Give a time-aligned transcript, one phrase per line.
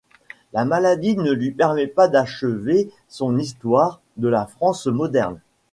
[0.53, 5.39] La maladie ne lui permet pas d'achever son histoire de la France moderne.